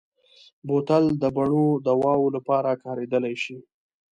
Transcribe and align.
بوتل 0.67 1.03
د 1.21 1.23
بڼو 1.35 1.67
دواوو 1.87 2.27
لپاره 2.35 2.79
کارېدلی 2.83 3.35
شي. 3.43 3.57